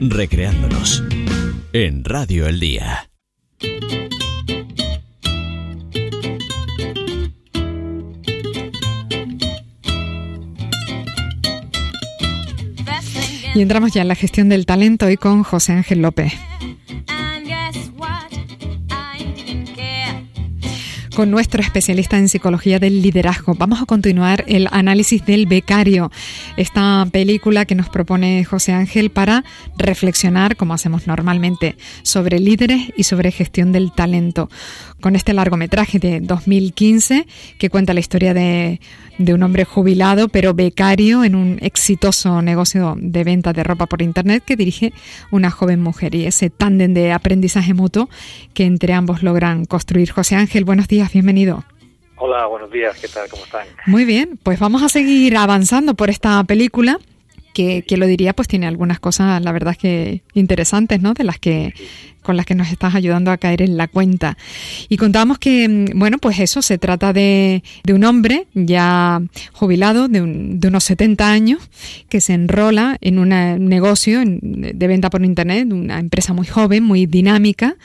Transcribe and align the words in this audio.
recreándonos 0.00 1.02
en 1.72 2.04
Radio 2.04 2.46
El 2.46 2.60
Día. 2.60 3.10
Y 13.54 13.62
entramos 13.62 13.92
ya 13.92 14.02
en 14.02 14.08
la 14.08 14.14
gestión 14.14 14.48
del 14.48 14.66
talento 14.66 15.06
hoy 15.06 15.16
con 15.16 15.42
José 15.42 15.72
Ángel 15.72 16.02
López. 16.02 16.32
Con 21.18 21.32
nuestro 21.32 21.60
especialista 21.60 22.16
en 22.16 22.28
psicología 22.28 22.78
del 22.78 23.02
liderazgo. 23.02 23.56
Vamos 23.56 23.82
a 23.82 23.86
continuar 23.86 24.44
el 24.46 24.68
análisis 24.70 25.26
del 25.26 25.46
becario, 25.46 26.12
esta 26.56 27.08
película 27.10 27.64
que 27.64 27.74
nos 27.74 27.88
propone 27.88 28.44
José 28.44 28.72
Ángel 28.72 29.10
para 29.10 29.42
reflexionar, 29.76 30.54
como 30.54 30.74
hacemos 30.74 31.08
normalmente, 31.08 31.76
sobre 32.04 32.38
líderes 32.38 32.92
y 32.96 33.02
sobre 33.02 33.32
gestión 33.32 33.72
del 33.72 33.90
talento. 33.90 34.48
Con 35.00 35.16
este 35.16 35.32
largometraje 35.32 35.98
de 35.98 36.20
2015 36.20 37.26
que 37.58 37.68
cuenta 37.68 37.94
la 37.94 38.00
historia 38.00 38.32
de 38.32 38.78
de 39.18 39.34
un 39.34 39.42
hombre 39.42 39.64
jubilado 39.64 40.28
pero 40.28 40.54
becario 40.54 41.24
en 41.24 41.34
un 41.34 41.58
exitoso 41.60 42.40
negocio 42.40 42.96
de 42.98 43.24
venta 43.24 43.52
de 43.52 43.64
ropa 43.64 43.86
por 43.86 44.00
internet 44.00 44.44
que 44.46 44.56
dirige 44.56 44.92
una 45.30 45.50
joven 45.50 45.82
mujer 45.82 46.14
y 46.14 46.24
ese 46.24 46.50
tándem 46.50 46.94
de 46.94 47.12
aprendizaje 47.12 47.74
mutuo 47.74 48.08
que 48.54 48.64
entre 48.64 48.94
ambos 48.94 49.22
logran 49.22 49.64
construir. 49.64 50.10
José 50.10 50.36
Ángel, 50.36 50.64
buenos 50.64 50.88
días, 50.88 51.07
bienvenido. 51.12 51.64
Hola, 52.16 52.46
buenos 52.46 52.70
días, 52.70 52.98
¿qué 52.98 53.08
tal? 53.08 53.28
¿Cómo 53.28 53.44
están? 53.44 53.66
Muy 53.86 54.04
bien, 54.04 54.38
pues 54.42 54.58
vamos 54.58 54.82
a 54.82 54.88
seguir 54.88 55.36
avanzando 55.36 55.94
por 55.94 56.10
esta 56.10 56.42
película. 56.44 56.98
Que, 57.54 57.82
que 57.82 57.96
lo 57.96 58.06
diría, 58.06 58.34
pues 58.34 58.46
tiene 58.46 58.68
algunas 58.68 59.00
cosas, 59.00 59.42
la 59.42 59.50
verdad 59.50 59.72
es 59.72 59.78
que 59.78 60.22
interesantes, 60.34 61.00
¿no? 61.00 61.14
De 61.14 61.24
las 61.24 61.40
que 61.40 61.74
con 62.28 62.36
las 62.36 62.44
que 62.44 62.54
nos 62.54 62.70
estás 62.70 62.94
ayudando 62.94 63.30
a 63.30 63.38
caer 63.38 63.62
en 63.62 63.78
la 63.78 63.88
cuenta. 63.88 64.36
Y 64.90 64.98
contábamos 64.98 65.38
que, 65.38 65.66
mm, 65.66 65.98
bueno, 65.98 66.18
pues 66.18 66.38
eso, 66.40 66.60
se 66.60 66.76
trata 66.76 67.14
de, 67.14 67.62
de 67.84 67.94
un 67.94 68.04
hombre 68.04 68.46
ya 68.52 69.22
jubilado 69.54 70.08
de, 70.08 70.20
de, 70.20 70.68
unos 70.68 70.84
70 70.84 71.26
años 71.26 71.70
que 72.10 72.20
se 72.20 72.34
enrola 72.34 72.98
en 73.00 73.18
un 73.18 73.30
negocio 73.30 74.20
de 74.26 74.86
venta 74.86 75.08
por 75.08 75.24
Internet, 75.24 75.72
una 75.72 75.98
empresa 76.00 76.34
muy 76.34 76.46
joven, 76.46 76.82
muy 76.82 77.06
dinámica, 77.06 77.76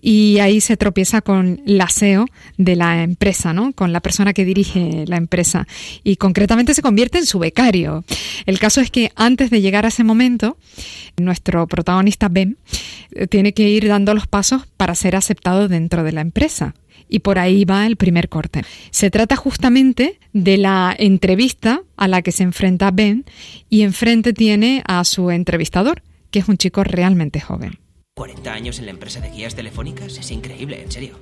y 0.00 0.38
ahí 0.38 0.60
se 0.60 0.76
tropieza 0.76 1.20
con 1.20 1.60
la 1.66 1.88
SEO 1.88 2.26
de 2.56 2.76
la 2.76 3.02
empresa, 3.02 3.52
¿no? 3.52 3.72
Con 3.72 3.92
la 3.92 3.98
persona 3.98 4.32
que 4.32 4.44
dirige 4.44 5.06
la 5.08 5.16
empresa. 5.16 5.66
Y 6.04 6.14
concretamente 6.18 6.72
se 6.72 6.82
convierte 6.82 7.18
en 7.18 7.26
su 7.26 7.40
becario. 7.40 8.04
El 8.46 8.60
caso 8.60 8.80
es 8.80 8.92
que 8.92 9.10
antes 9.16 9.50
de 9.50 9.60
llegar 9.60 9.86
a 9.86 9.88
ese 9.88 10.04
momento, 10.04 10.56
nuestro 11.16 11.66
protagonista 11.66 12.28
Ben 12.28 12.58
eh, 13.12 13.26
tiene 13.26 13.52
que 13.52 13.68
ir 13.68 13.87
dando 13.88 14.14
los 14.14 14.26
pasos 14.26 14.66
para 14.76 14.94
ser 14.94 15.16
aceptado 15.16 15.68
dentro 15.68 16.04
de 16.04 16.12
la 16.12 16.20
empresa. 16.20 16.74
Y 17.08 17.20
por 17.20 17.38
ahí 17.38 17.64
va 17.64 17.86
el 17.86 17.96
primer 17.96 18.28
corte. 18.28 18.62
Se 18.90 19.10
trata 19.10 19.36
justamente 19.36 20.20
de 20.32 20.58
la 20.58 20.94
entrevista 20.98 21.82
a 21.96 22.06
la 22.06 22.22
que 22.22 22.32
se 22.32 22.42
enfrenta 22.42 22.90
Ben 22.90 23.24
y 23.68 23.82
enfrente 23.82 24.32
tiene 24.32 24.82
a 24.86 25.04
su 25.04 25.30
entrevistador, 25.30 26.02
que 26.30 26.40
es 26.40 26.48
un 26.48 26.58
chico 26.58 26.84
realmente 26.84 27.40
joven. 27.40 27.78
40 28.14 28.52
años 28.52 28.78
en 28.78 28.86
la 28.86 28.90
empresa 28.90 29.20
de 29.20 29.30
guías 29.30 29.54
telefónicas 29.54 30.18
es 30.18 30.30
increíble, 30.30 30.82
en 30.82 30.90
serio. 30.90 31.18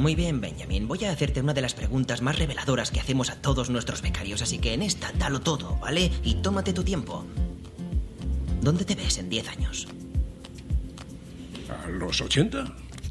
Muy 0.00 0.14
bien, 0.14 0.40
Benjamin. 0.40 0.88
Voy 0.88 1.04
a 1.04 1.10
hacerte 1.10 1.40
una 1.40 1.52
de 1.52 1.60
las 1.60 1.74
preguntas 1.74 2.22
más 2.22 2.38
reveladoras 2.38 2.90
que 2.90 3.00
hacemos 3.00 3.28
a 3.28 3.36
todos 3.36 3.68
nuestros 3.68 4.00
becarios, 4.00 4.40
así 4.40 4.58
que 4.58 4.72
en 4.72 4.82
esta 4.82 5.12
dalo 5.18 5.40
todo, 5.40 5.76
¿vale? 5.76 6.10
Y 6.24 6.36
tómate 6.36 6.72
tu 6.72 6.84
tiempo. 6.84 7.24
¿Dónde 8.62 8.84
te 8.84 8.94
ves 8.94 9.18
en 9.18 9.28
10 9.28 9.48
años? 9.48 9.88
¿A 11.70 11.88
los 11.88 12.20
80? 12.20 12.64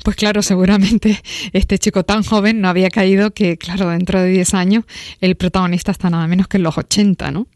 Pues 0.04 0.16
claro, 0.16 0.42
seguramente 0.42 1.18
este 1.54 1.78
chico 1.78 2.04
tan 2.04 2.24
joven 2.24 2.62
no 2.62 2.70
había 2.70 2.90
caído 2.90 3.32
que, 3.32 3.58
claro, 3.58 3.90
dentro 3.90 4.20
de 4.22 4.30
10 4.30 4.54
años 4.54 4.86
el 5.22 5.36
protagonista 5.36 5.92
está 5.92 6.10
nada 6.10 6.28
menos 6.28 6.48
que 6.48 6.58
en 6.58 6.64
los 6.64 6.78
80, 6.78 7.32
¿no? 7.32 7.48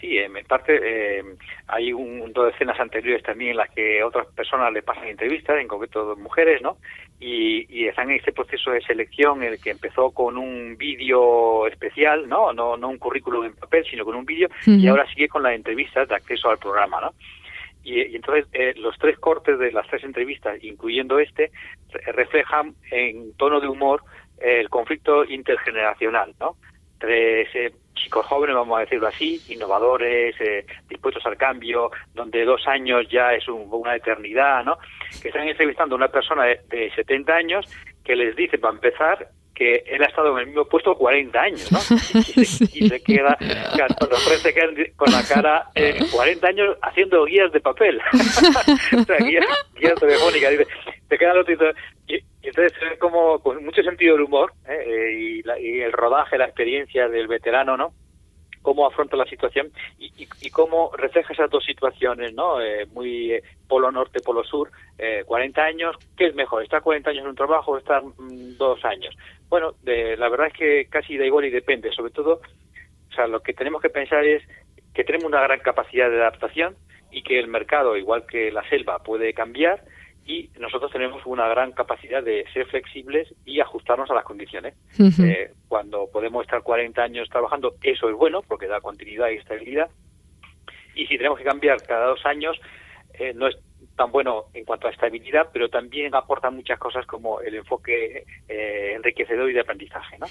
Sí, 0.00 0.18
en 0.18 0.32
parte 0.46 0.80
eh, 0.82 1.22
hay 1.68 1.92
un, 1.92 2.32
dos 2.32 2.52
escenas 2.52 2.78
anteriores 2.80 3.22
también 3.22 3.52
en 3.52 3.56
las 3.58 3.70
que 3.70 4.02
otras 4.02 4.26
personas 4.26 4.72
le 4.72 4.82
pasan 4.82 5.06
entrevistas, 5.06 5.60
en 5.60 5.68
concreto 5.68 6.04
dos 6.04 6.18
mujeres, 6.18 6.60
¿no? 6.60 6.76
Y, 7.20 7.66
y, 7.68 7.86
están 7.86 8.10
en 8.10 8.16
este 8.16 8.32
proceso 8.32 8.72
de 8.72 8.80
selección, 8.80 9.44
el 9.44 9.60
que 9.60 9.70
empezó 9.70 10.10
con 10.10 10.36
un 10.36 10.76
vídeo 10.76 11.68
especial, 11.68 12.28
¿no? 12.28 12.52
¿no? 12.52 12.76
No 12.76 12.88
un 12.88 12.98
currículum 12.98 13.44
en 13.44 13.54
papel, 13.54 13.84
sino 13.88 14.04
con 14.04 14.16
un 14.16 14.26
vídeo, 14.26 14.48
y 14.66 14.88
ahora 14.88 15.06
sigue 15.06 15.28
con 15.28 15.44
las 15.44 15.54
entrevistas 15.54 16.08
de 16.08 16.16
acceso 16.16 16.50
al 16.50 16.58
programa, 16.58 17.00
¿no? 17.00 17.14
Y, 17.84 18.16
entonces 18.16 18.46
eh, 18.52 18.74
los 18.76 18.96
tres 18.98 19.18
cortes 19.18 19.58
de 19.58 19.72
las 19.72 19.86
tres 19.88 20.04
entrevistas, 20.04 20.62
incluyendo 20.62 21.18
este, 21.18 21.50
reflejan 22.06 22.74
en 22.90 23.34
tono 23.36 23.60
de 23.60 23.68
humor 23.68 24.02
el 24.38 24.68
conflicto 24.68 25.24
intergeneracional, 25.24 26.34
¿no? 26.40 26.56
Tres 26.98 27.48
eh, 27.54 27.72
chicos 27.94 28.26
jóvenes, 28.26 28.56
vamos 28.56 28.78
a 28.78 28.82
decirlo 28.82 29.06
así, 29.08 29.40
innovadores, 29.48 30.34
eh, 30.40 30.64
dispuestos 30.88 31.24
al 31.26 31.36
cambio, 31.36 31.90
donde 32.14 32.44
dos 32.44 32.66
años 32.66 33.06
ya 33.10 33.34
es 33.34 33.46
una 33.48 33.96
eternidad, 33.96 34.64
¿no? 34.64 34.78
Que 35.20 35.28
están 35.28 35.48
entrevistando 35.48 35.94
a 35.94 35.98
una 35.98 36.08
persona 36.08 36.44
de, 36.44 36.60
de 36.68 36.90
70 36.94 37.34
años 37.34 37.66
que 38.04 38.16
les 38.16 38.34
dice, 38.34 38.58
para 38.58 38.74
empezar, 38.74 39.28
que 39.54 39.84
él 39.86 40.02
ha 40.02 40.06
estado 40.06 40.32
en 40.32 40.38
el 40.38 40.46
mismo 40.46 40.64
puesto 40.64 40.94
40 40.94 41.40
años, 41.40 41.72
¿no? 41.72 41.78
Y, 42.34 42.88
se, 42.88 43.02
queda, 43.02 43.36
los 44.10 44.24
tres 44.24 44.40
se 44.40 44.54
quedan 44.54 44.74
con 44.96 45.12
la 45.12 45.22
cara 45.22 45.66
eh, 45.74 45.98
40 46.10 46.46
años 46.46 46.76
haciendo 46.82 47.24
guías 47.24 47.52
de 47.52 47.60
papel, 47.60 48.00
o 48.12 49.04
sea, 49.04 49.16
guías, 49.18 49.46
guías 49.78 49.94
telefónicas, 49.94 50.50
dice, 50.50 50.66
te 51.08 51.18
queda 51.18 51.34
lo 51.34 51.42
y, 51.42 52.14
y 52.14 52.48
entonces 52.48 52.72
es 52.92 52.98
como 52.98 53.38
con 53.40 53.64
mucho 53.64 53.82
sentido 53.82 54.14
del 54.14 54.24
humor 54.24 54.52
¿eh? 54.66 54.84
eh 54.86 55.12
y, 55.12 55.42
la, 55.42 55.58
y 55.58 55.80
el 55.80 55.92
rodaje, 55.92 56.38
la 56.38 56.46
experiencia 56.46 57.08
del 57.08 57.28
veterano, 57.28 57.76
¿no? 57.76 57.92
Cómo 58.62 58.86
afronta 58.86 59.16
la 59.16 59.26
situación 59.26 59.70
y, 59.98 60.12
y, 60.16 60.50
cómo 60.50 60.90
refleja 60.96 61.32
esas 61.32 61.50
dos 61.50 61.64
situaciones, 61.64 62.32
¿no? 62.32 62.60
Eh, 62.60 62.86
muy 62.92 63.32
eh, 63.32 63.42
polo 63.68 63.90
norte, 63.90 64.20
polo 64.20 64.44
sur, 64.44 64.70
eh, 64.98 65.24
40 65.26 65.62
años, 65.62 65.96
¿qué 66.16 66.26
es 66.26 66.34
mejor? 66.34 66.62
¿Estar 66.62 66.82
40 66.82 67.10
años 67.10 67.22
en 67.22 67.30
un 67.30 67.36
trabajo 67.36 67.72
o 67.72 67.78
estar 67.78 68.02
mm, 68.02 68.56
dos 68.56 68.84
años? 68.84 69.16
Bueno, 69.48 69.72
de, 69.82 70.16
la 70.16 70.28
verdad 70.28 70.46
es 70.46 70.52
que 70.54 70.86
casi 70.88 71.16
da 71.18 71.26
igual 71.26 71.44
y 71.44 71.50
depende, 71.50 71.90
sobre 71.92 72.12
todo, 72.12 72.40
o 73.10 73.14
sea, 73.14 73.26
lo 73.26 73.40
que 73.40 73.52
tenemos 73.52 73.82
que 73.82 73.90
pensar 73.90 74.24
es 74.24 74.42
que 74.94 75.04
tenemos 75.04 75.26
una 75.26 75.42
gran 75.42 75.60
capacidad 75.60 76.08
de 76.08 76.16
adaptación 76.16 76.76
y 77.10 77.22
que 77.22 77.38
el 77.38 77.48
mercado, 77.48 77.96
igual 77.96 78.26
que 78.26 78.50
la 78.50 78.66
selva, 78.68 79.02
puede 79.02 79.34
cambiar 79.34 79.82
y 80.24 80.50
nosotros 80.58 80.92
tenemos 80.92 81.24
una 81.26 81.48
gran 81.48 81.72
capacidad 81.72 82.22
de 82.22 82.44
ser 82.52 82.66
flexibles 82.66 83.34
y 83.44 83.60
ajustarnos 83.60 84.10
a 84.10 84.14
las 84.14 84.24
condiciones. 84.24 84.74
eh, 84.98 85.52
cuando 85.68 86.08
podemos 86.12 86.42
estar 86.42 86.62
40 86.62 87.02
años 87.02 87.28
trabajando, 87.28 87.74
eso 87.82 88.08
es 88.08 88.16
bueno 88.16 88.42
porque 88.42 88.66
da 88.68 88.80
continuidad 88.80 89.30
y 89.30 89.36
estabilidad. 89.36 89.90
Y 90.94 91.06
si 91.06 91.16
tenemos 91.16 91.38
que 91.38 91.44
cambiar 91.44 91.82
cada 91.82 92.06
dos 92.06 92.24
años, 92.24 92.56
eh, 93.14 93.32
no 93.34 93.48
es 93.48 93.56
tan 93.96 94.12
bueno 94.12 94.44
en 94.54 94.64
cuanto 94.64 94.86
a 94.86 94.90
estabilidad, 94.90 95.48
pero 95.52 95.68
también 95.68 96.14
aporta 96.14 96.50
muchas 96.50 96.78
cosas 96.78 97.04
como 97.06 97.40
el 97.40 97.54
enfoque 97.56 98.24
eh, 98.48 98.92
enriquecedor 98.94 99.50
y 99.50 99.54
de 99.54 99.60
aprendizaje. 99.60 100.18
¿no? 100.18 100.26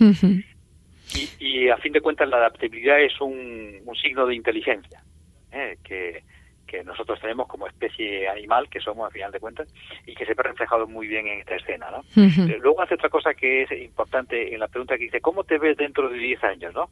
y, 1.13 1.29
y, 1.39 1.69
a 1.69 1.77
fin 1.77 1.91
de 1.93 2.01
cuentas 2.01 2.29
la 2.29 2.37
adaptabilidad 2.37 3.01
es 3.01 3.19
un, 3.19 3.81
un 3.83 3.95
signo 3.95 4.25
de 4.25 4.35
inteligencia, 4.35 5.03
¿eh? 5.51 5.77
que 5.83 6.23
que 6.71 6.83
nosotros 6.85 7.19
tenemos 7.19 7.47
como 7.47 7.67
especie 7.67 8.29
animal 8.29 8.69
que 8.69 8.79
somos 8.79 9.05
al 9.05 9.11
final 9.11 9.31
de 9.31 9.41
cuentas 9.41 9.67
y 10.05 10.15
que 10.15 10.25
se 10.25 10.33
ve 10.33 10.43
reflejado 10.43 10.87
muy 10.87 11.05
bien 11.05 11.27
en 11.27 11.39
esta 11.39 11.55
escena, 11.55 11.91
¿no? 11.91 11.99
Uh 11.99 12.29
-huh. 12.29 12.59
Luego 12.61 12.81
hace 12.81 12.93
otra 12.93 13.09
cosa 13.09 13.33
que 13.33 13.63
es 13.63 13.71
importante 13.73 14.53
en 14.53 14.59
la 14.59 14.69
pregunta 14.69 14.97
que 14.97 15.03
dice 15.03 15.19
¿cómo 15.19 15.43
te 15.43 15.57
ves 15.57 15.75
dentro 15.75 16.07
de 16.07 16.17
10 16.17 16.43
años, 16.45 16.73
no? 16.73 16.89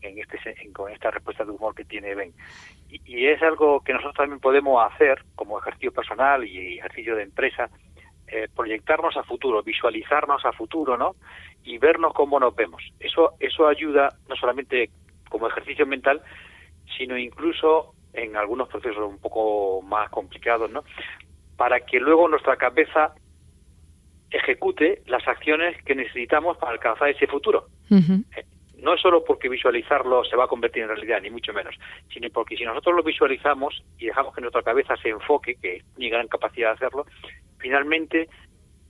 En 0.00 0.18
este 0.18 0.38
en, 0.62 0.72
con 0.72 0.90
esta 0.90 1.10
respuesta 1.10 1.44
de 1.44 1.50
humor 1.50 1.74
que 1.74 1.84
tiene 1.84 2.14
Ben. 2.14 2.32
Y, 2.88 3.00
y, 3.04 3.26
es 3.26 3.42
algo 3.42 3.80
que 3.80 3.92
nosotros 3.92 4.16
también 4.16 4.40
podemos 4.40 4.80
hacer 4.90 5.22
como 5.34 5.58
ejercicio 5.58 5.92
personal 5.92 6.46
y 6.46 6.78
ejercicio 6.78 7.14
de 7.14 7.24
empresa 7.24 7.68
eh, 8.28 8.48
proyectarnos 8.56 9.14
a 9.18 9.24
futuro, 9.24 9.62
visualizarnos 9.62 10.42
a 10.46 10.52
futuro, 10.52 10.96
¿no? 10.96 11.16
Y 11.64 11.76
vernos 11.76 12.14
cómo 12.14 12.40
nos 12.40 12.54
vemos. 12.54 12.82
Eso 12.98 13.34
eso 13.40 13.68
ayuda 13.68 14.08
no 14.28 14.36
solamente 14.36 14.88
como 15.28 15.48
ejercicio 15.48 15.86
mental, 15.86 16.22
sino 16.96 17.18
incluso 17.18 17.94
en 18.18 18.36
algunos 18.36 18.68
procesos 18.68 19.08
un 19.08 19.18
poco 19.18 19.82
más 19.82 20.10
complicados, 20.10 20.70
¿no? 20.70 20.84
Para 21.56 21.80
que 21.80 21.98
luego 22.00 22.28
nuestra 22.28 22.56
cabeza 22.56 23.14
ejecute 24.30 25.02
las 25.06 25.26
acciones 25.26 25.82
que 25.84 25.94
necesitamos 25.94 26.56
para 26.58 26.72
alcanzar 26.72 27.08
ese 27.08 27.26
futuro. 27.26 27.66
Uh 27.90 27.96
-huh. 27.96 28.24
No 28.82 28.94
es 28.94 29.00
solo 29.00 29.24
porque 29.24 29.48
visualizarlo 29.48 30.24
se 30.24 30.36
va 30.36 30.44
a 30.44 30.48
convertir 30.48 30.84
en 30.84 30.90
realidad, 30.90 31.20
ni 31.20 31.30
mucho 31.30 31.52
menos, 31.52 31.74
sino 32.12 32.28
porque 32.30 32.56
si 32.56 32.64
nosotros 32.64 32.94
lo 32.94 33.02
visualizamos 33.02 33.82
y 33.98 34.06
dejamos 34.06 34.34
que 34.34 34.40
nuestra 34.40 34.62
cabeza 34.62 34.96
se 34.96 35.08
enfoque, 35.08 35.56
que 35.60 35.82
mi 35.96 36.08
gran 36.08 36.28
capacidad 36.28 36.68
de 36.68 36.74
hacerlo, 36.74 37.06
finalmente 37.58 38.28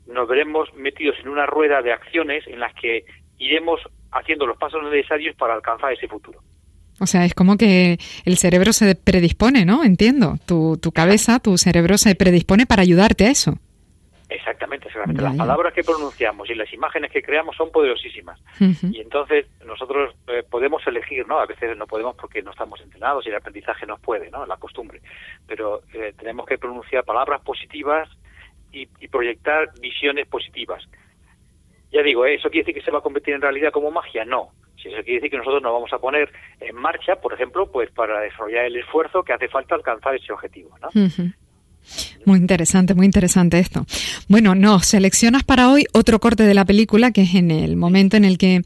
nos 0.07 0.29
veremos 0.29 0.73
metidos 0.75 1.17
en 1.21 1.29
una 1.29 1.47
rueda 1.47 1.81
de 1.81 1.93
acciones 1.93 2.47
en 2.47 2.61
las 2.61 2.75
que 2.75 3.05
iremos 3.39 3.81
haciendo 4.13 4.47
los 4.47 4.59
pasos 4.59 4.83
necesarios 4.83 5.37
para 5.37 5.55
alcanzar 5.55 5.93
ese 5.93 6.09
futuro. 6.09 6.41
O 7.01 7.07
sea, 7.07 7.25
es 7.25 7.35
como 7.35 7.57
que 7.57 7.99
el 8.25 8.39
cerebro 8.39 8.73
se 8.73 8.95
predispone, 8.95 9.65
¿no? 9.65 9.85
Entiendo. 9.85 10.39
Tu, 10.47 10.77
tu 10.79 10.93
cabeza, 10.93 11.39
tu 11.39 11.57
cerebro 11.59 11.99
se 11.99 12.15
predispone 12.15 12.67
para 12.67 12.83
ayudarte 12.83 13.27
a 13.27 13.31
eso. 13.31 13.59
Exactamente, 14.29 14.89
exactamente. 14.89 15.23
las 15.23 15.37
palabras 15.37 15.73
que 15.73 15.83
pronunciamos 15.83 16.51
y 16.51 16.55
las 16.55 16.71
imágenes 16.75 17.11
que 17.11 17.23
creamos 17.23 17.57
son 17.57 17.71
poderosísimas. 17.71 18.39
Y 18.61 19.01
entonces 19.01 19.47
nosotros 19.65 20.15
eh, 20.27 20.43
podemos 20.49 20.87
elegir, 20.87 21.27
¿no? 21.27 21.39
A 21.39 21.47
veces 21.47 21.75
no 21.79 21.87
podemos 21.87 22.15
porque 22.15 22.43
no 22.43 22.51
estamos 22.51 22.79
entrenados 22.83 23.25
y 23.25 23.31
el 23.31 23.37
aprendizaje 23.37 23.87
nos 23.87 23.99
puede, 24.01 24.31
¿no? 24.31 24.45
La 24.45 24.59
costumbre. 24.59 25.01
Pero 25.47 25.81
eh, 25.95 26.13
tenemos 26.19 26.45
que 26.45 26.59
pronunciar 26.59 27.05
palabras 27.05 27.41
positivas 27.41 28.07
y, 28.71 28.87
proyectar 29.09 29.71
visiones 29.81 30.29
positivas. 30.29 30.87
Ya 31.91 32.03
digo, 32.03 32.27
¿eh? 32.27 32.35
¿eso 32.35 32.51
quiere 32.51 32.65
decir 32.67 32.75
que 32.75 32.85
se 32.85 32.91
va 32.91 32.99
a 32.99 33.03
convertir 33.03 33.35
en 33.35 33.43
realidad 33.43 33.73
como 33.73 33.91
magia? 33.91 34.25
No. 34.25 34.51
Si 34.77 34.89
eso 34.89 35.03
quiere 35.03 35.15
decir 35.15 35.31
que 35.31 35.39
nosotros 35.39 35.63
nos 35.63 35.73
vamos 35.73 35.93
a 35.93 35.99
poner 35.99 36.31
en 36.61 36.77
marcha, 36.77 37.17
por 37.17 37.33
ejemplo, 37.33 37.71
pues 37.71 37.91
para 37.91 38.21
desarrollar 38.21 38.67
el 38.67 38.77
esfuerzo 38.77 39.23
que 39.23 39.33
hace 39.33 39.49
falta 39.49 39.75
alcanzar 39.75 40.15
ese 40.15 40.33
objetivo, 40.33 40.77
¿no? 40.81 40.89
Muy 42.29 42.41
interesante, 42.41 42.95
muy 42.95 43.07
interesante 43.07 43.59
esto. 43.59 43.87
Bueno, 44.29 44.55
nos 44.55 44.85
seleccionas 44.85 45.45
para 45.45 45.71
hoy 45.71 45.87
otro 45.95 46.21
corte 46.21 46.43
de 46.43 46.53
la 46.53 46.67
película 46.67 47.11
que 47.11 47.23
es 47.23 47.35
en 47.35 47.51
el 47.51 47.75
momento 47.75 48.19
en 48.19 48.27
el 48.27 48.37
que 48.37 48.65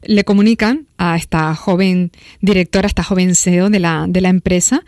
le 0.00 0.24
comunican 0.24 0.86
a 0.96 1.16
esta 1.16 1.54
joven 1.54 2.10
directora, 2.40 2.86
a 2.86 2.88
esta 2.88 3.04
joven 3.04 3.34
CEO 3.34 3.68
de 3.68 3.80
la, 3.80 4.06
de 4.08 4.22
la 4.22 4.30
empresa, 4.30 4.82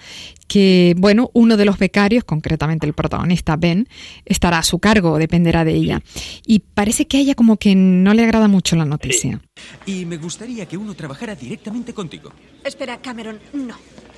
que, 0.48 0.94
bueno, 0.96 1.30
uno 1.34 1.58
de 1.58 1.66
los 1.66 1.76
becarios, 1.76 2.24
concretamente 2.24 2.86
el 2.86 2.94
protagonista 2.94 3.56
Ben, 3.56 3.88
estará 4.24 4.56
a 4.56 4.62
su 4.62 4.78
cargo, 4.78 5.18
dependerá 5.18 5.66
de 5.66 5.74
ella. 5.74 6.02
Y 6.46 6.60
parece 6.60 7.06
que 7.06 7.18
a 7.18 7.20
ella 7.20 7.34
como 7.34 7.58
que 7.58 7.74
no 7.74 8.14
le 8.14 8.24
agrada 8.24 8.48
mucho 8.48 8.74
la 8.74 8.86
noticia. 8.86 9.38
Y 9.84 10.06
me 10.06 10.16
gustaría 10.16 10.64
que 10.64 10.78
uno 10.78 10.94
trabajara 10.94 11.34
directamente 11.34 11.92
contigo. 11.92 12.32
Espera, 12.64 13.02
Cameron, 13.02 13.38
no. 13.52 13.76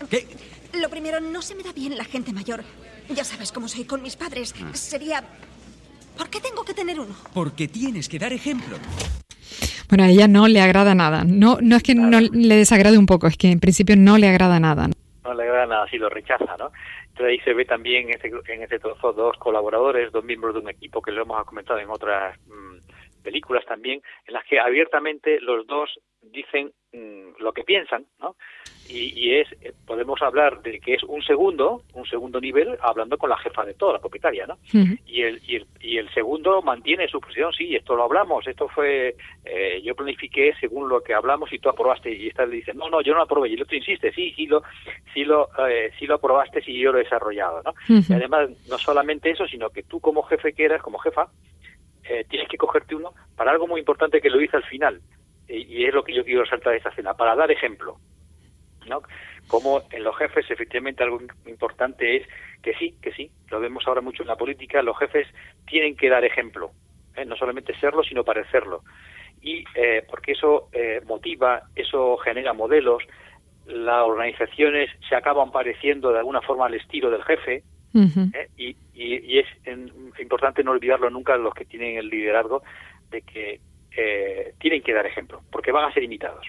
¿Qué? 0.08 0.28
Lo 0.80 0.90
primero, 0.90 1.20
no 1.20 1.42
se 1.42 1.54
me 1.54 1.62
da 1.62 1.72
bien 1.72 1.96
la 1.96 2.04
gente 2.04 2.32
mayor. 2.32 2.62
Ya 3.08 3.24
sabes 3.24 3.52
cómo 3.52 3.68
soy 3.68 3.84
con 3.84 4.02
mis 4.02 4.16
padres. 4.16 4.54
Ah. 4.62 4.74
Sería... 4.74 5.22
¿Por 6.16 6.30
qué 6.30 6.40
tengo 6.40 6.64
que 6.64 6.74
tener 6.74 6.98
uno? 6.98 7.14
Porque 7.34 7.68
tienes 7.68 8.08
que 8.08 8.18
dar 8.18 8.32
ejemplo. 8.32 8.76
Bueno, 9.88 10.04
a 10.04 10.08
ella 10.08 10.28
no 10.28 10.48
le 10.48 10.60
agrada 10.60 10.94
nada. 10.94 11.24
No, 11.24 11.58
no 11.60 11.76
es 11.76 11.82
que 11.82 11.94
no 11.94 12.20
le 12.20 12.56
desagrade 12.56 12.98
un 12.98 13.06
poco, 13.06 13.26
es 13.26 13.36
que 13.36 13.50
en 13.50 13.60
principio 13.60 13.96
no 13.96 14.18
le 14.18 14.28
agrada 14.28 14.58
nada. 14.58 14.88
No 15.24 15.34
le 15.34 15.42
agrada 15.42 15.66
nada, 15.66 15.86
sí 15.88 15.98
lo 15.98 16.08
rechaza, 16.08 16.56
¿no? 16.58 16.72
Entonces 17.08 17.26
ahí 17.26 17.38
se 17.40 17.54
ve 17.54 17.64
también 17.64 18.08
en 18.08 18.14
este, 18.14 18.28
en 18.52 18.62
este 18.62 18.78
trozo 18.78 19.12
dos 19.12 19.36
colaboradores, 19.38 20.10
dos 20.10 20.24
miembros 20.24 20.54
de 20.54 20.60
un 20.60 20.68
equipo 20.68 21.00
que 21.00 21.12
lo 21.12 21.22
hemos 21.22 21.44
comentado 21.44 21.78
en 21.78 21.90
otras 21.90 22.38
mm, 22.46 23.22
películas 23.22 23.64
también, 23.66 24.00
en 24.26 24.34
las 24.34 24.44
que 24.44 24.58
abiertamente 24.58 25.38
los 25.40 25.66
dos 25.66 25.90
dicen 26.32 26.72
mm, 26.92 27.42
lo 27.42 27.52
que 27.52 27.64
piensan, 27.64 28.06
¿no? 28.20 28.36
y, 28.88 29.34
es 29.34 29.48
eh, 29.60 29.72
podemos 29.86 30.20
hablar 30.22 30.62
de 30.62 30.80
que 30.80 30.94
es 30.94 31.02
un 31.04 31.22
segundo 31.22 31.82
un 31.94 32.06
segundo 32.06 32.40
nivel 32.40 32.76
hablando 32.80 33.18
con 33.18 33.30
la 33.30 33.38
jefa 33.38 33.64
de 33.64 33.74
toda 33.74 33.94
la 33.94 33.98
propietaria 33.98 34.46
no 34.46 34.58
y, 35.06 35.22
el, 35.22 35.40
y, 35.80 35.96
el, 35.98 36.08
segundo 36.12 36.62
mantiene 36.62 37.08
su 37.08 37.20
posición 37.20 37.52
sí 37.52 37.74
esto 37.74 37.96
lo 37.96 38.04
hablamos 38.04 38.46
esto 38.46 38.68
fue 38.68 39.16
eh, 39.44 39.80
yo 39.82 39.94
planifiqué 39.94 40.54
según 40.60 40.88
lo 40.88 41.02
que 41.02 41.14
hablamos 41.14 41.52
y 41.52 41.58
tú 41.58 41.68
aprobaste 41.68 42.12
y 42.12 42.28
esta 42.28 42.46
le 42.46 42.56
dice 42.56 42.74
no 42.74 42.88
no 42.88 43.00
yo 43.00 43.12
no 43.12 43.18
lo 43.18 43.24
aprobé 43.24 43.48
y 43.48 43.54
el 43.54 43.62
otro 43.62 43.76
insiste 43.76 44.12
sí 44.12 44.32
sí 44.36 44.46
lo 44.46 44.62
sí 45.12 45.24
lo 45.24 45.48
eh, 45.68 45.92
sí 45.98 46.06
lo 46.06 46.16
aprobaste 46.16 46.62
y 46.66 46.80
yo 46.80 46.92
lo 46.92 46.98
he 46.98 47.04
desarrollado 47.04 47.62
no 47.62 47.74
y 47.88 48.12
además 48.12 48.50
no 48.68 48.78
solamente 48.78 49.30
eso 49.30 49.46
sino 49.46 49.70
que 49.70 49.82
tú 49.82 50.00
como 50.00 50.22
jefe 50.22 50.52
que 50.52 50.64
eras 50.64 50.82
como 50.82 50.98
jefa 50.98 51.28
tienes 52.30 52.48
que 52.48 52.56
cogerte 52.56 52.94
uno 52.94 53.12
para 53.34 53.50
algo 53.50 53.66
muy 53.66 53.80
importante 53.80 54.20
que 54.20 54.30
lo 54.30 54.40
hice 54.40 54.56
al 54.56 54.62
final 54.62 55.00
y, 55.48 55.84
es 55.84 55.94
lo 55.94 56.04
que 56.04 56.14
yo 56.14 56.24
quiero 56.24 56.42
resaltar 56.42 56.72
de 56.72 56.78
esta 56.78 56.90
escena 56.90 57.14
para 57.14 57.34
dar 57.34 57.50
ejemplo 57.50 57.98
¿no? 58.88 59.02
Como 59.48 59.82
en 59.90 60.02
los 60.02 60.16
jefes, 60.16 60.50
efectivamente, 60.50 61.02
algo 61.02 61.20
importante 61.46 62.16
es 62.16 62.28
que 62.62 62.74
sí, 62.74 62.96
que 63.00 63.12
sí, 63.12 63.30
lo 63.50 63.60
vemos 63.60 63.86
ahora 63.86 64.00
mucho 64.00 64.22
en 64.22 64.28
la 64.28 64.36
política, 64.36 64.82
los 64.82 64.98
jefes 64.98 65.26
tienen 65.66 65.96
que 65.96 66.08
dar 66.08 66.24
ejemplo, 66.24 66.70
¿eh? 67.14 67.24
no 67.24 67.36
solamente 67.36 67.78
serlo, 67.78 68.02
sino 68.02 68.24
parecerlo. 68.24 68.82
Y 69.40 69.64
eh, 69.74 70.04
porque 70.08 70.32
eso 70.32 70.68
eh, 70.72 71.00
motiva, 71.06 71.62
eso 71.76 72.16
genera 72.18 72.52
modelos, 72.52 73.02
las 73.66 74.04
organizaciones 74.04 74.90
se 75.08 75.14
acaban 75.14 75.52
pareciendo 75.52 76.12
de 76.12 76.18
alguna 76.18 76.40
forma 76.40 76.66
al 76.66 76.74
estilo 76.74 77.10
del 77.10 77.24
jefe, 77.24 77.62
y, 78.58 78.76
y, 78.92 79.38
es 79.38 79.46
importante 80.20 80.62
no 80.62 80.72
olvidarlo 80.72 81.08
nunca 81.08 81.34
los 81.38 81.54
que 81.54 81.64
tienen 81.64 81.96
el 81.96 82.10
liderazgo 82.10 82.62
de 83.08 83.22
que 83.22 83.60
tienen 84.58 84.82
que 84.82 84.92
dar 84.92 85.06
ejemplo, 85.06 85.42
porque 85.50 85.72
van 85.72 85.90
a 85.90 85.92
ser 85.92 86.02
imitados 86.02 86.46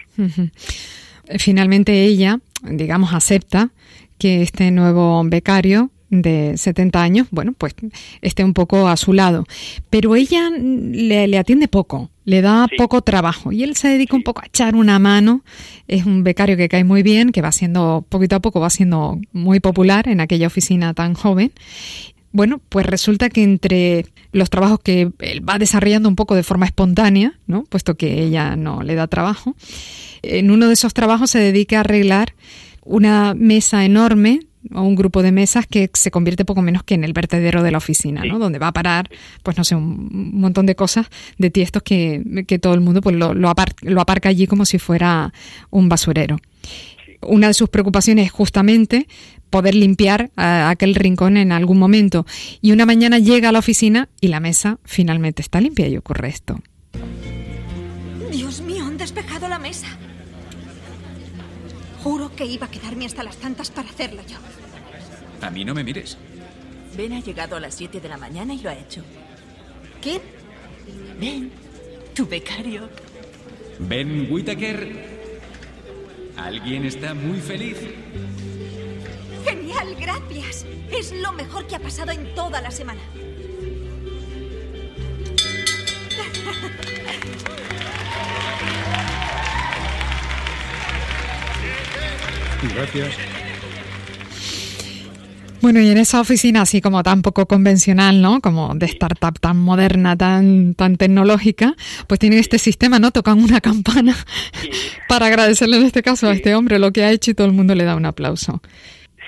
finalmente 1.38 2.06
ella, 2.06 2.40
digamos, 2.64 3.14
acepta 3.14 3.70
que 4.18 4.42
este 4.42 4.72
nuevo 4.72 5.22
becario 5.26 5.92
de 6.10 6.54
70 6.56 7.02
años, 7.02 7.28
bueno, 7.32 7.54
pues 7.58 7.76
esté 8.22 8.44
un 8.44 8.54
poco 8.54 8.88
a 8.88 8.96
su 8.96 9.14
lado. 9.14 9.44
Pero 9.90 10.16
ella 10.16 10.50
le, 10.50 11.38
atiende 11.38 11.68
poco, 11.68 12.10
le 12.24 12.42
da 12.42 12.68
poco 12.78 13.02
trabajo 13.02 13.52
y 13.52 13.64
él 13.64 13.76
se 13.76 13.90
dedica 13.90 14.16
un 14.16 14.24
poco 14.24 14.42
a 14.42 14.46
echar 14.46 14.76
una 14.76 15.00
mano. 15.00 15.44
Es 15.88 16.06
un 16.06 16.24
becario 16.24 16.56
que 16.56 16.70
cae 16.70 16.86
muy 16.86 17.04
bien, 17.04 17.32
que 17.32 17.42
va 17.42 17.52
siendo, 17.52 18.06
poquito 18.08 18.38
a 18.38 18.40
poco 18.40 18.60
va 18.60 18.70
siendo 18.70 19.20
muy 19.34 19.60
popular 19.60 20.08
en 20.08 20.22
aquella 20.22 20.48
oficina 20.48 20.94
tan 20.94 21.14
joven. 21.14 21.52
Bueno, 22.38 22.62
pues 22.70 22.86
resulta 22.86 23.32
que 23.32 23.42
entre 23.42 24.06
los 24.32 24.52
trabajos 24.52 24.80
que 24.84 25.10
él 25.18 25.50
va 25.50 25.58
desarrollando 25.58 26.08
un 26.08 26.16
poco 26.16 26.36
de 26.36 26.44
forma 26.44 26.68
espontánea, 26.68 27.34
¿no? 27.48 27.64
Puesto 27.64 27.96
que 27.96 28.22
ella 28.22 28.56
no 28.56 28.84
le 28.84 28.94
da 28.94 29.08
trabajo, 29.08 29.56
en 30.22 30.52
uno 30.52 30.68
de 30.68 30.74
esos 30.74 30.94
trabajos 30.94 31.32
se 31.32 31.40
dedica 31.40 31.78
a 31.78 31.80
arreglar 31.80 32.36
una 32.84 33.34
mesa 33.34 33.86
enorme 33.86 34.42
o 34.72 34.84
un 34.84 34.94
grupo 34.94 35.24
de 35.24 35.32
mesas 35.32 35.66
que 35.66 35.90
se 35.92 36.12
convierte 36.12 36.46
poco 36.46 36.62
menos 36.62 36.84
que 36.84 36.94
en 36.94 37.06
el 37.06 37.14
vertedero 37.14 37.64
de 37.64 37.72
la 37.72 37.80
oficina, 37.80 38.24
¿no? 38.24 38.38
Donde 38.38 38.60
va 38.60 38.68
a 38.68 38.72
parar, 38.72 39.10
pues 39.42 39.58
no 39.58 39.64
sé, 39.64 39.74
un 39.74 40.40
montón 40.40 40.68
de 40.68 40.76
cosas 40.76 41.08
de 41.40 41.50
tiestos 41.50 41.82
que, 41.82 42.22
que 42.48 42.60
todo 42.60 42.76
el 42.76 42.82
mundo 42.82 43.02
pues 43.02 43.16
lo, 43.16 43.34
lo, 43.34 43.50
aparca, 43.50 44.30
allí 44.30 44.46
como 44.46 44.66
si 44.66 44.78
fuera 44.78 45.34
un 45.72 45.90
basurero. 45.90 46.38
Una 47.22 47.48
de 47.48 47.54
sus 47.54 47.70
preocupaciones 47.70 48.26
es 48.28 48.32
justamente 48.32 49.08
poder 49.50 49.76
limpiar 49.76 50.32
aquel 50.36 50.96
rincón 50.96 51.38
en 51.38 51.52
algún 51.52 51.80
momento. 51.80 52.26
Y 52.62 52.72
una 52.72 52.86
mañana 52.86 53.20
llega 53.20 53.50
a 53.50 53.52
la 53.52 53.60
oficina 53.60 54.10
y 54.22 54.28
la 54.28 54.40
mesa 54.40 54.80
finalmente 54.84 55.42
está 55.42 55.62
limpia 55.62 55.88
y 55.88 55.98
ocurre 55.98 56.30
esto. 56.30 56.60
Dios 58.32 58.62
mío, 58.62 58.86
han 58.86 58.98
despejado 58.98 59.48
la 59.48 59.60
mesa. 59.60 59.88
Juro 62.04 62.36
que 62.36 62.46
iba 62.46 62.68
a 62.68 62.72
quedarme 62.72 63.06
hasta 63.06 63.24
las 63.24 63.38
tantas 63.38 63.72
para 63.72 63.90
hacerlo 63.90 64.22
yo. 64.28 64.38
A 65.42 65.50
mí 65.50 65.66
no 65.66 65.74
me 65.74 65.84
mires. 65.84 66.18
Ben 66.96 67.14
ha 67.14 67.20
llegado 67.20 67.56
a 67.56 67.60
las 67.60 67.76
7 67.76 68.00
de 68.00 68.10
la 68.10 68.18
mañana 68.18 68.54
y 68.54 68.60
lo 68.60 68.70
ha 68.70 68.74
hecho. 68.74 69.04
¿Quién? 70.02 70.22
Ben, 71.20 71.52
tu 72.14 72.28
becario. 72.28 72.90
Ben 73.80 74.28
Whittaker. 74.32 75.17
¿Alguien 76.38 76.86
está 76.86 77.14
muy 77.14 77.40
feliz? 77.40 77.78
Genial, 79.44 79.96
gracias. 80.00 80.66
Es 80.92 81.12
lo 81.12 81.34
mejor 81.34 81.68
que 81.68 81.76
ha 81.76 81.80
pasado 81.80 82.12
en 82.12 82.34
toda 82.36 82.62
la 82.62 82.72
semana. 82.72 83.02
Gracias. 92.74 93.37
Bueno, 95.62 95.82
y 95.82 95.90
en 95.90 95.98
esa 95.98 96.22
oficina 96.22 96.62
así 96.62 96.82
como 96.82 97.02
tan 97.04 97.22
poco 97.22 97.48
convencional, 97.48 98.22
¿no? 98.22 98.42
Como 98.42 98.76
de 98.76 98.86
startup 98.86 99.40
tan 99.40 99.58
moderna, 99.58 100.16
tan, 100.16 100.76
tan 100.76 100.98
tecnológica, 100.98 101.76
pues 102.08 102.20
tienen 102.20 102.40
este 102.40 102.60
sistema, 102.60 103.00
¿no? 103.00 103.12
Tocan 103.12 103.44
una 103.44 103.60
campana 103.60 104.16
para 105.08 105.28
agradecerle 105.28 105.78
en 105.78 105.84
este 105.84 106.04
caso 106.04 106.28
a 106.28 106.34
este 106.34 106.56
hombre 106.56 106.80
lo 106.80 106.92
que 106.92 107.04
ha 107.04 107.12
hecho 107.12 107.32
y 107.32 107.34
todo 107.34 107.48
el 107.48 107.54
mundo 107.54 107.76
le 107.76 107.86
da 107.86 107.96
un 107.96 108.06
aplauso. 108.06 108.62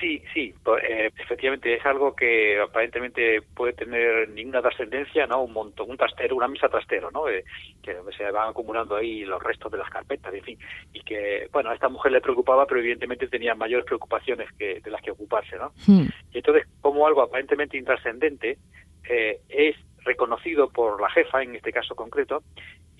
Sí, 0.00 0.22
sí, 0.32 0.54
pues, 0.64 0.82
eh, 0.88 1.10
efectivamente 1.18 1.74
es 1.74 1.84
algo 1.84 2.16
que 2.16 2.58
aparentemente 2.58 3.42
puede 3.54 3.74
tener 3.74 4.30
ninguna 4.30 4.62
trascendencia, 4.62 5.26
¿no? 5.26 5.42
Un 5.42 5.52
montón, 5.52 5.90
un 5.90 5.96
trastero, 5.98 6.36
una 6.36 6.48
mesa 6.48 6.70
trastero, 6.70 7.10
¿no? 7.10 7.28
Eh, 7.28 7.44
que 7.82 7.94
se 8.16 8.30
van 8.30 8.48
acumulando 8.48 8.96
ahí 8.96 9.26
los 9.26 9.42
restos 9.42 9.70
de 9.70 9.76
las 9.76 9.90
carpetas, 9.90 10.32
en 10.32 10.42
fin, 10.42 10.58
y 10.94 11.00
que, 11.02 11.48
bueno, 11.52 11.68
a 11.68 11.74
esta 11.74 11.90
mujer 11.90 12.12
le 12.12 12.22
preocupaba, 12.22 12.66
pero 12.66 12.80
evidentemente 12.80 13.28
tenía 13.28 13.54
mayores 13.54 13.84
preocupaciones 13.84 14.50
que 14.52 14.80
de 14.80 14.90
las 14.90 15.02
que 15.02 15.10
ocuparse, 15.10 15.56
¿no? 15.56 15.72
Hmm. 15.86 16.06
Y 16.32 16.38
entonces, 16.38 16.66
como 16.80 17.06
algo 17.06 17.20
aparentemente 17.20 17.76
intrascendente 17.76 18.56
eh, 19.04 19.40
es 19.50 19.76
reconocido 20.04 20.70
por 20.70 20.98
la 20.98 21.10
jefa, 21.10 21.42
en 21.42 21.56
este 21.56 21.72
caso 21.72 21.94
concreto, 21.94 22.42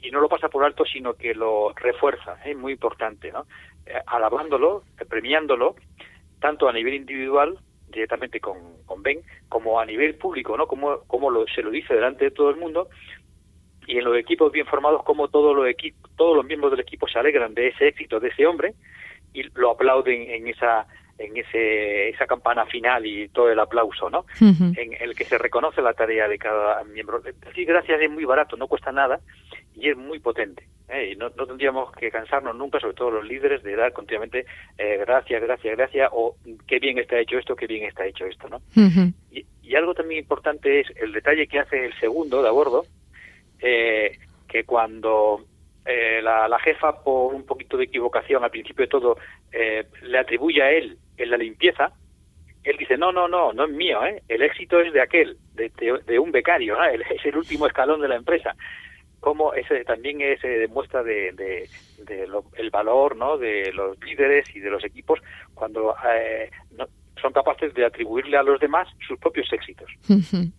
y 0.03 0.11
no 0.11 0.21
lo 0.21 0.29
pasa 0.29 0.51
por 0.51 0.65
alto, 0.65 0.85
sino 0.85 1.15
que 1.15 1.35
lo 1.35 1.73
refuerza, 1.75 2.39
es 2.45 2.57
muy 2.57 2.73
importante, 2.73 3.33
¿no? 3.33 3.47
alabándolo, 4.07 4.85
premiándolo, 5.09 5.75
tanto 6.41 6.69
a 6.69 6.73
nivel 6.73 6.95
individual 6.95 7.59
directamente 7.89 8.41
con, 8.41 8.57
con 8.87 9.03
Ben 9.03 9.21
como 9.49 9.81
a 9.81 9.85
nivel 9.85 10.15
público, 10.17 10.57
¿no? 10.57 10.67
Como, 10.67 11.01
como 11.07 11.31
lo, 11.31 11.47
se 11.47 11.63
lo 11.63 11.71
dice 11.71 11.95
delante 11.95 12.27
de 12.27 12.31
todo 12.31 12.51
el 12.51 12.57
mundo 12.57 12.89
y 13.87 13.99
en 13.99 14.05
los 14.05 14.17
equipos 14.17 14.53
bien 14.53 14.67
formados 14.67 15.03
como 15.05 15.29
todos 15.29 15.55
los 15.55 15.67
equipos, 15.67 16.11
todos 16.17 16.37
los 16.37 16.45
miembros 16.45 16.71
del 16.71 16.81
equipo 16.81 17.09
se 17.09 17.19
alegran 17.19 17.55
de 17.55 17.69
ese 17.69 17.89
éxito 17.89 18.21
de 18.21 18.29
ese 18.29 18.47
hombre 18.47 18.75
y 19.33 19.43
lo 19.55 19.71
aplauden 19.71 20.31
en 20.31 20.49
esa 20.49 20.87
en 21.21 21.37
ese, 21.37 22.09
esa 22.09 22.27
campana 22.27 22.65
final 22.67 23.05
y 23.05 23.29
todo 23.29 23.51
el 23.51 23.61
aplauso, 23.61 24.09
¿no? 24.09 24.25
En 24.41 24.97
el 24.99 25.15
que 25.15 25.25
se 25.25 25.37
reconoce 25.37 25.83
la 25.83 25.93
tarea 25.93 26.27
de 26.27 26.39
cada 26.39 26.83
miembro. 26.85 27.21
Decir 27.21 27.67
gracias 27.67 28.01
es 28.01 28.11
muy 28.11 28.25
barato, 28.25 28.57
no 28.57 28.67
cuesta 28.67 28.91
nada 28.91 29.21
y 29.75 29.91
es 29.91 29.97
muy 29.97 30.19
potente. 30.19 30.67
¿eh? 30.89 31.11
Y 31.13 31.17
no, 31.17 31.31
no 31.37 31.47
tendríamos 31.47 31.93
que 31.93 32.11
cansarnos 32.11 32.57
nunca, 32.57 32.81
sobre 32.81 32.95
todo 32.95 33.11
los 33.11 33.27
líderes, 33.27 33.63
de 33.63 33.77
dar 33.77 33.93
continuamente 33.93 34.47
eh, 34.79 34.97
gracias, 34.99 35.43
gracias, 35.43 35.77
gracias, 35.77 36.11
o 36.13 36.37
qué 36.67 36.79
bien 36.79 36.99
está 36.99 37.19
hecho 37.19 37.39
esto, 37.39 37.55
qué 37.55 37.67
bien 37.67 37.85
está 37.85 38.07
hecho 38.07 38.25
esto, 38.25 38.49
¿no? 38.49 38.63
Y, 39.31 39.45
y 39.63 39.75
algo 39.77 39.95
también 39.95 40.21
importante 40.21 40.81
es 40.81 40.87
el 40.97 41.13
detalle 41.13 41.47
que 41.47 41.61
hace 41.61 41.85
el 41.85 41.95
segundo 42.01 42.43
de 42.43 42.49
a 42.49 42.53
bordo, 42.53 42.87
eh, 43.61 44.19
que 44.49 44.65
cuando 44.65 45.45
eh, 45.85 46.21
la, 46.23 46.49
la 46.49 46.59
jefa, 46.59 47.03
por 47.03 47.35
un 47.35 47.45
poquito 47.45 47.77
de 47.77 47.85
equivocación 47.85 48.45
al 48.45 48.51
principio 48.51 48.85
de 48.85 48.91
todo, 48.91 49.17
eh, 49.53 49.87
le 50.03 50.19
atribuye 50.19 50.63
a 50.63 50.71
él 50.71 50.99
en 51.23 51.31
la 51.31 51.37
limpieza, 51.37 51.93
él 52.65 52.77
dice, 52.79 52.97
no, 52.99 53.11
no, 53.13 53.27
no, 53.29 53.53
no 53.53 53.65
es 53.65 53.71
mío, 53.71 54.05
¿eh? 54.05 54.23
el 54.29 54.43
éxito 54.43 54.81
es 54.81 54.93
de 54.93 55.01
aquel, 55.01 55.37
de, 55.55 55.71
de- 55.79 56.01
de 56.07 56.19
un 56.19 56.31
becario, 56.31 56.77
¿no? 56.77 56.85
Es 57.11 57.25
el 57.25 57.37
último 57.37 57.67
escalón 57.67 58.01
de 58.01 58.09
la 58.09 58.17
empresa. 58.17 58.55
Como 59.21 59.53
ese 59.55 59.85
también 59.85 60.21
es, 60.23 60.43
eh, 60.45 60.49
demuestra 60.49 61.03
de, 61.03 61.33
de- 61.33 61.69
de 62.05 62.27
lo- 62.27 62.45
el 62.57 62.71
valor 62.71 63.17
¿no? 63.17 63.37
de 63.39 63.73
los 63.73 63.99
líderes 64.03 64.45
y 64.55 64.61
de 64.61 64.71
los 64.71 64.83
equipos 64.85 65.21
cuando 65.55 65.95
eh, 66.15 66.51
no- 66.77 66.87
son 67.21 67.33
capaces 67.35 67.75
de 67.75 67.85
atribuirle 67.85 68.39
a 68.39 68.43
los 68.43 68.59
demás 68.61 68.89
sus 69.07 69.19
propios 69.19 69.53
éxitos. 69.53 69.91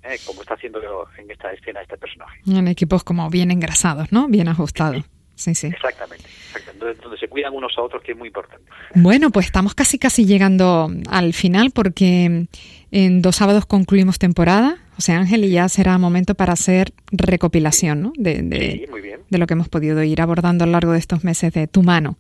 ¿eh? 0.04 0.18
como 0.28 0.42
está 0.42 0.54
haciendo 0.54 0.80
en 1.18 1.32
esta 1.32 1.52
escena 1.54 1.82
este 1.82 1.98
personaje. 1.98 2.40
En 2.48 2.68
equipos 2.68 3.04
como 3.04 3.28
bien 3.32 3.50
engrasados, 3.50 4.12
¿no? 4.12 4.28
Bien 4.28 4.48
ajustados. 4.48 5.04
Sí, 5.04 5.10
sí. 5.36 5.68
Exactamente, 5.68 6.26
exactamente. 6.56 7.02
Donde, 7.04 7.18
se 7.18 7.28
cuidan 7.28 7.54
unos 7.54 7.72
a 7.78 7.82
otros, 7.82 8.02
que 8.04 8.12
es 8.14 8.18
muy 8.18 8.28
importante. 8.28 8.64
Bueno, 8.96 9.30
pues 9.32 9.46
estamos 9.48 9.74
casi 9.76 9.98
casi 10.00 10.26
llegando 10.26 10.92
al 11.10 11.34
final 11.34 11.72
porque 11.72 12.48
en 12.92 13.22
dos 13.22 13.36
sábados 13.38 13.66
concluimos 13.66 14.18
temporada, 14.20 14.78
José 14.96 15.14
Ángel, 15.14 15.46
y 15.46 15.52
ya 15.52 15.70
será 15.70 15.98
momento 15.98 16.36
para 16.36 16.54
hacer 16.54 16.94
recopilación 17.12 18.02
¿no? 18.02 18.14
de, 18.18 18.42
de- 18.42 18.72
Sí, 18.72 18.86
de 19.30 19.38
lo 19.38 19.48
que 19.48 19.54
hemos 19.54 19.70
podido 19.70 20.04
ir 20.04 20.22
abordando 20.22 20.64
a 20.64 20.68
lo 20.68 20.74
largo 20.74 20.92
de 20.92 21.00
estos 21.00 21.24
meses 21.24 21.54
de 21.54 21.68
tu 21.68 21.84
mano 21.84 22.18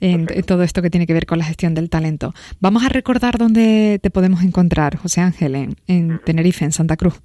en 0.00 0.26
Perfecto. 0.26 0.54
todo 0.54 0.62
esto 0.64 0.80
que 0.82 0.88
tiene 0.90 1.06
que 1.06 1.12
ver 1.12 1.26
con 1.26 1.38
la 1.38 1.44
gestión 1.44 1.74
del 1.74 1.90
talento. 1.90 2.32
Vamos 2.58 2.82
a 2.84 2.88
recordar 2.88 3.36
dónde 3.38 3.98
te 4.02 4.10
podemos 4.10 4.42
encontrar, 4.42 4.96
José 4.96 5.20
Ángel, 5.20 5.54
en, 5.54 5.76
en 5.86 6.18
Tenerife, 6.24 6.64
en 6.64 6.72
Santa 6.72 6.96
Cruz. 6.96 7.20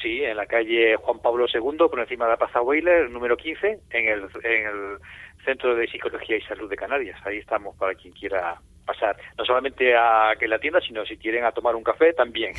Sí, 0.00 0.24
en 0.24 0.36
la 0.36 0.46
calle 0.46 0.96
Juan 0.96 1.20
Pablo 1.20 1.46
II, 1.52 1.88
por 1.90 2.00
encima 2.00 2.24
de 2.24 2.30
la 2.32 2.36
Plaza 2.38 2.62
Weiler, 2.62 3.10
número 3.10 3.36
15, 3.36 3.80
en 3.90 4.08
el, 4.08 4.22
en 4.44 4.66
el 4.66 4.98
Centro 5.44 5.74
de 5.74 5.86
Psicología 5.88 6.36
y 6.36 6.42
Salud 6.42 6.70
de 6.70 6.76
Canarias. 6.76 7.18
Ahí 7.24 7.38
estamos 7.38 7.76
para 7.76 7.94
quien 7.94 8.14
quiera 8.14 8.58
pasar. 8.86 9.16
No 9.38 9.44
solamente 9.44 9.94
a 9.94 10.32
que 10.38 10.48
la 10.48 10.58
tienda, 10.58 10.80
sino 10.80 11.04
si 11.04 11.16
quieren 11.16 11.44
a 11.44 11.52
tomar 11.52 11.76
un 11.76 11.82
café, 11.82 12.12
también. 12.12 12.52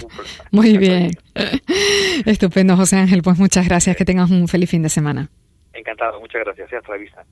Muy 0.51 0.77
bien. 0.77 1.11
Estupendo, 2.25 2.75
José 2.75 2.97
Ángel. 2.97 3.21
Pues 3.23 3.39
muchas 3.39 3.67
gracias. 3.67 3.95
Que 3.95 4.05
tengas 4.05 4.29
un 4.29 4.47
feliz 4.47 4.69
fin 4.69 4.83
de 4.83 4.89
semana. 4.89 5.29
Encantado, 5.73 6.19
muchas 6.19 6.43
gracias. 6.43 6.71
Hasta 6.71 6.91
la 6.91 6.97
vista. 6.97 7.25